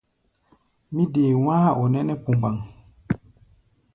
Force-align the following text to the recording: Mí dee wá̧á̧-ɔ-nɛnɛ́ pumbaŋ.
Mí 0.93 1.03
dee 1.13 1.33
wá̧á̧-ɔ-nɛnɛ́ 1.45 2.21
pumbaŋ. 2.23 2.55